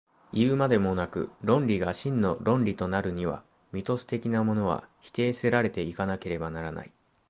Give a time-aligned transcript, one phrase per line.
[0.33, 6.91] いうまでもなく、論理が真の論理となるには、ミトス的なものは否定せられて行かなければならない。